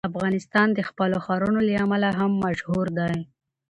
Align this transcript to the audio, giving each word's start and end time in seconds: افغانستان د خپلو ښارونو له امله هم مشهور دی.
افغانستان 0.09 0.67
د 0.73 0.79
خپلو 0.89 1.17
ښارونو 1.25 1.59
له 1.67 1.73
امله 1.83 2.09
هم 2.19 2.31
مشهور 2.45 2.85
دی. 2.97 3.15